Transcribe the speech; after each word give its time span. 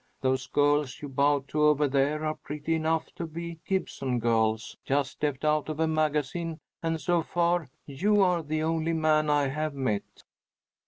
Those 0.21 0.47
girls 0.47 0.99
you 1.03 1.09
bowed 1.09 1.47
to 1.49 1.61
over 1.61 1.87
there 1.87 2.25
are 2.25 2.33
pretty 2.33 2.73
enough 2.73 3.13
to 3.13 3.27
be 3.27 3.59
Gibson 3.67 4.17
girls, 4.17 4.75
just 4.83 5.11
stepped 5.11 5.45
out 5.45 5.69
of 5.69 5.79
a 5.79 5.87
magazine; 5.87 6.59
and 6.81 6.99
so 6.99 7.21
far 7.21 7.69
you 7.85 8.19
are 8.19 8.41
the 8.41 8.63
only 8.63 8.93
man 8.93 9.29
I 9.29 9.49
have 9.49 9.75
met." 9.75 10.23